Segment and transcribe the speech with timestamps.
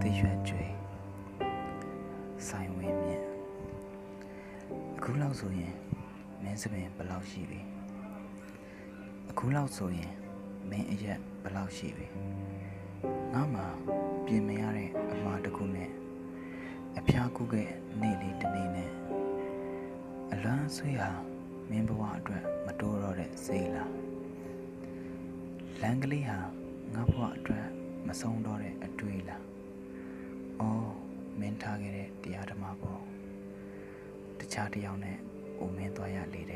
[0.00, 0.64] သိရွယ်ကျွေ
[2.48, 3.24] ဆိုင်ဝင်မြင့်
[4.96, 5.74] အခုလောက်ဆိုရင်
[6.42, 7.60] မင်းစပင်ဘယ်လောက်ရှိပြီ
[9.30, 10.12] အခုလောက်ဆိုရင်
[10.70, 12.06] မင်းအရက်ဘယ်လောက်ရှိပြီ
[13.34, 13.62] ငါမှ
[14.26, 15.90] ပြင်မရတဲ့အမှားတစ်ခုနဲ့
[16.98, 17.68] အဖျားကုခဲ့
[18.00, 18.90] နေ့လေးတစ်နေ့နဲ့
[20.32, 21.10] အလွမ်းဆွေးဟာ
[21.70, 23.92] မင်းဘဝအတွက်မတိုးတော့တဲ့စိတ်လား
[25.80, 26.38] လမ်းကလေးဟာ
[26.94, 27.66] ငါဘဝအတွက်
[28.06, 29.55] မဆုံးတော့တဲ့အတွေ့လားအော်
[31.40, 33.00] မင်းထားခဲ့တဲ့တရားဓမ္မပေါ်
[34.38, 35.18] တခြားတစ်ယောက်နဲ့
[35.58, 36.52] အိုမင်းသွားရလေတ